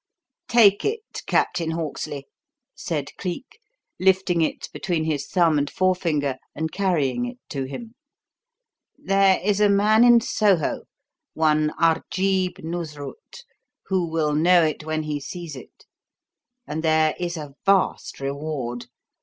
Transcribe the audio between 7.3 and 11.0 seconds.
to him. "There is a man in Soho